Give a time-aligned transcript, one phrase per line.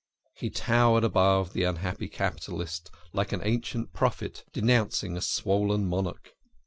[0.33, 6.31] He towered above the unhappy capitalist, like an ancient prophet denouncing a swollen monarch.